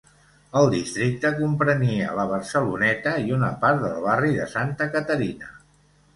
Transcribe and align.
El 0.59 0.69
districte 0.69 1.29
comprenia 1.39 2.15
la 2.21 2.25
Barceloneta 2.31 3.15
i 3.27 3.35
una 3.37 3.51
part 3.67 3.83
del 3.85 4.01
barri 4.09 4.35
de 4.41 4.51
Santa 4.57 4.91
Caterina. 4.99 5.55